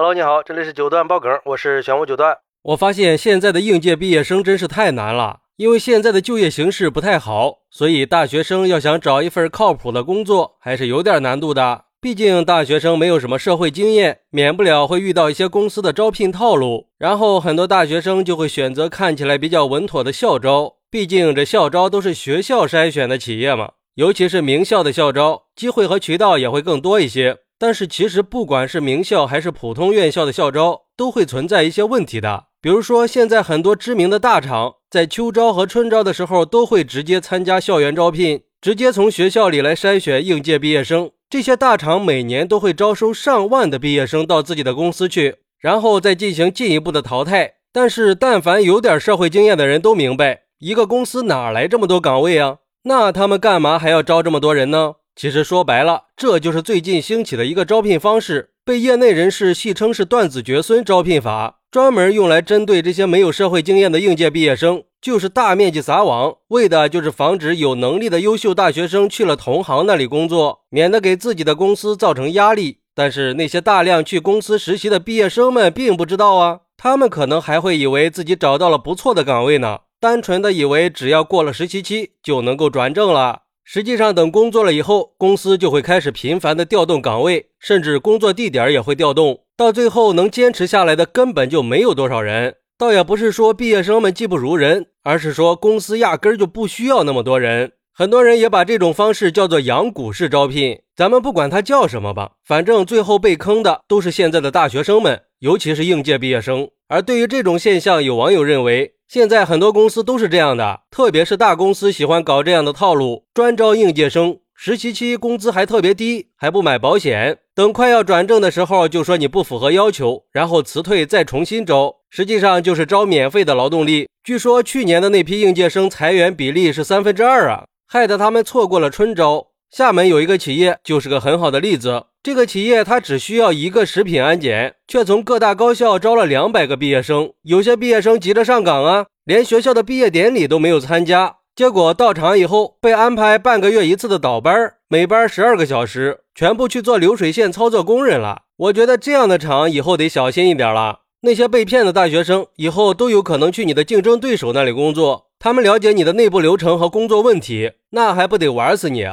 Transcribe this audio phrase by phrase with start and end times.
[0.00, 2.38] Hello，你好，这里是九段爆梗，我是玄武九段。
[2.62, 11.86] 我发现现在的应届毕业生真是太难了，因为现在的就业形势不太好，所以大学生要想找一份靠谱的工作还是有点难度的。
[12.00, 20.76] 毕竟大学生没有什么社会经验，免不了会遇到一些公司的招聘套路，然后很多大学生就会选择看起来比较稳妥的校招。
[20.88, 27.38] 毕竟这校招都是学校筛选的企业嘛，尤其是名校的校招，机会和渠道也会更多一些。
[27.58, 32.44] 但是其实不管是名校还是普通院校的校招，都会存在一些问题的。
[32.60, 41.10] 比如说，现在很多知名的大厂在秋招和春招的时候，都会直接参加校园招聘，直接从学校里来筛选应届毕业生。
[41.30, 47.54] 这些大厂每年都会招收上万的毕业生到自己的公司去，然后再进行进一步的淘汰。
[47.72, 52.58] 但是，但凡有点社会经验的人都明白，一个公司哪来这么多岗位啊？
[52.84, 54.94] 那他们干嘛还要招这么多人呢？
[55.18, 72.78] 其实说白了，这就是最近兴起的一个招聘方式，被业内人士戏称是“断子绝孙招聘法”，专门用来针对这些没有社会经验的应届毕业生，就是大面积撒网，为的就是防止有能力的优秀大学生去了同行那里工作，免得给自己的公司造成压力。
[72.94, 83.40] 但是那些大量去公司实习的毕业生们并不知道啊，他们可能还会以为自己找到了不错的岗位呢，单纯的以为只要过了实习期就能够转正了。
[83.70, 89.40] 实际上，等工作了以后，公司就会开始频繁的调动岗位，甚至工作地点也会调动。
[89.58, 92.54] 到最后，能坚持下来的根本就没有多少人。
[92.78, 97.72] 倒也不是说毕业生们技不如人，而是说公司压根就不需要那么多人。
[97.92, 106.70] 很多人也把这种方式叫做“养股式招聘”，咱们不管它叫什么吧，反正最后被坑的都是现在的大学生们，尤其是应届毕业生。
[106.88, 108.94] 而对于这种现象，有网友认为。
[109.08, 124.10] 现在很多公司都是这样的，特别是大公司喜欢搞这样的套路，专招应届生，实习期工资还特别低，还不买保险，等快要转正的时候就说你不符合要求，然后辞退再重新招，实际上就是招免费的劳动力。
[124.22, 129.46] 据说去年的那批应届生裁员比例是三分之二啊，害得他们错过了春招。
[129.70, 132.04] 厦门有一个企业就是个很好的例子。
[132.22, 137.32] 这个企业它只需要一个食品安检，却从各大高校招了两百个毕业生。
[137.42, 141.36] 有些毕业生急着上岗啊，连学校的毕业典礼都没有参加。
[141.54, 148.42] 结果到场以后被安排半个月一次的倒班，每班十二个小时，全部去做流水线操作工人了。
[148.56, 151.00] 我觉得这样的厂以后得小心一点了。
[151.22, 159.06] 那些被骗的大学生以后都有可能去你的竞争对手那里工作，他们了解你的内部流程和工作问题，那还不得玩死你？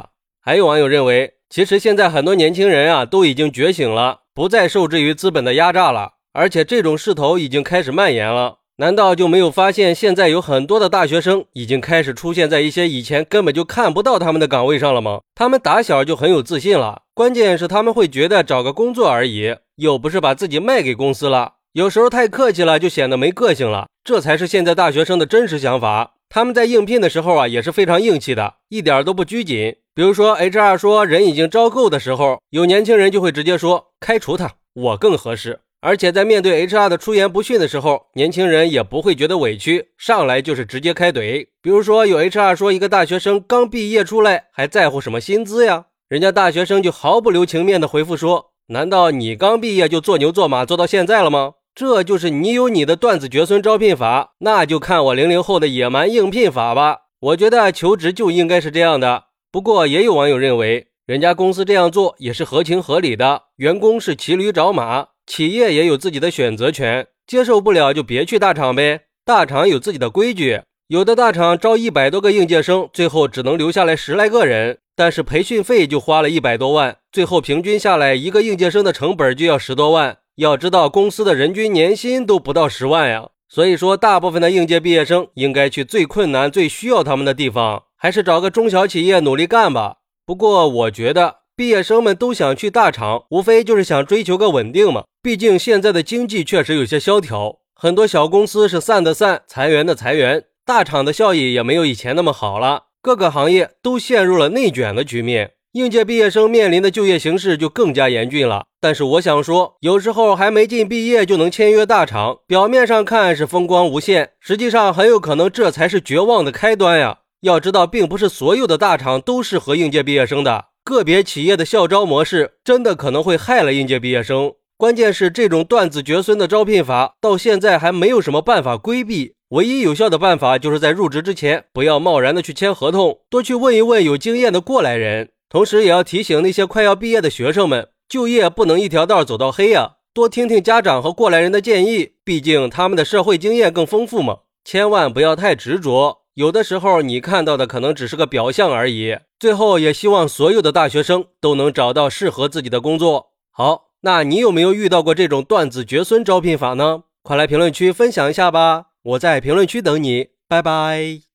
[0.46, 1.32] 还有网友认为。
[1.50, 8.58] 其实现在很多年轻人啊都已经觉醒了，不再受制于资本的压榨了，而且这种势头已经开始蔓延了。
[8.76, 15.20] 难道就没有发现现在有很多的大学生已经开始出现在一些以前根本就看不到他们的岗位上了吗？
[15.34, 21.54] 他们打小就很有自信了，关键是他们会觉得找个工作而已，又不是把自己卖给公司了。
[21.72, 23.86] 有时候太客气了，就显得没个性了。
[24.04, 26.14] 这才是现在大学生的真实想法。
[26.28, 29.76] 他们在应聘的时候啊，也是非常硬气的，一点都不拘谨。
[29.94, 35.60] 比如说，HR 说人已经招够的时候，有年轻人就会直接说开除他，我更合适。
[35.80, 41.46] 而且在面对 HR 的出言不逊的时候，年轻人也不会觉得委屈，上来就是直接开怼。
[41.62, 45.86] 比如说，有 HR 说一个大学生刚毕业出来，还在乎什么薪资呀？
[46.08, 51.54] 人家大学生就毫不留情面的回复说：难道你刚毕业就做牛做马做到现在了吗？
[51.76, 57.00] 这就是你有你的断子绝孙招聘法，那就看我零零后的野蛮应聘法吧。
[57.20, 59.24] 我觉得求职就应该是这样的。
[59.52, 87.84] 不过也有网友认为，人家公司这样做也是合情合理的，员工是骑驴找马，企业也有自己的选择权，接受不了就别去大厂呗，大厂有自己的规矩，有的大厂招一百多个应届生，最后只能留下来十来个人，但是培训费就花了一百多万，最后平均下来一个应届生的成本就要十多万，要知道公司的人均年薪都不到十万呀，所以说大部分的应届毕业生应该去最困难、最需要他们的地方。
[87.96, 89.96] 还是找个中小企业努力干吧。
[90.26, 95.04] 不过我觉得毕业生们都想去大厂，无非就是想追求个稳定嘛。
[95.22, 102.84] 毕竟现在的经济确实有些萧条，很多小公司是散的散，裁员的裁员，大厂的效益也没有以前那么好了。
[103.00, 108.64] 各个行业都陷入了内卷的局面，应届毕业生面临的就业形势就更加严峻了。
[108.80, 117.18] 但是我想说，有时候还没进毕业就能签约大厂，表面上看是风光无限，实际上很有可能这才是绝望的开端呀。
[117.42, 124.54] 要知道，并不是所有的大厂都适合应届毕业生的，个别企业的校招模式真的可能会害了应届毕业生。
[124.78, 129.34] 关键是这种断子绝孙的招聘法，到现在还没有什么办法规避。
[129.50, 135.28] 唯一有效的办法就是在入职之前不要贸然的去签合同，多去问一问有经验的过来人。
[135.56, 139.92] 同时，也要提醒那些快要毕业的学生们，就业不能一条道走到黑呀。
[140.12, 144.40] 多听听家长和过来人的建议，毕竟他们的社会经验更丰富嘛。
[144.66, 149.16] 千万不要太执着，有的时候你看到的可能只是个表象而已。
[149.38, 153.28] 最后，也希望所有的大学生都能找到适合自己的工作。
[153.50, 157.04] 好，那你有没有遇到过这种断子绝孙招聘法呢？
[157.22, 161.25] 快来评论区分享一下吧，我在评论区等你，拜拜。